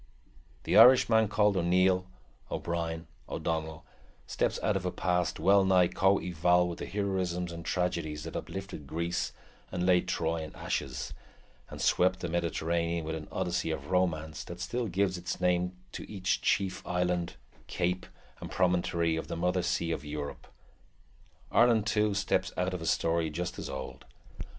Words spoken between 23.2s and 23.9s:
just as